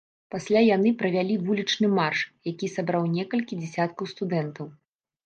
Пасля 0.35 0.61
яны 0.75 0.93
правялі 1.01 1.35
вулічны 1.49 1.87
марш, 1.97 2.19
які 2.51 2.71
сабраў 2.77 3.05
некалькі 3.17 3.59
дзясяткаў 3.61 4.11
студэнтаў. 4.15 4.65